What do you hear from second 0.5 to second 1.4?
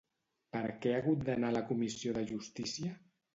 Per què ha hagut